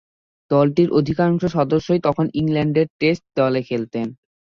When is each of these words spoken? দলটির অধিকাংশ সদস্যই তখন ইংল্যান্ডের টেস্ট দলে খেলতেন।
দলটির 0.51 0.89
অধিকাংশ 0.91 1.41
সদস্যই 1.55 1.99
তখন 2.03 2.25
ইংল্যান্ডের 2.33 2.87
টেস্ট 2.99 3.23
দলে 3.37 3.61
খেলতেন। 3.61 4.07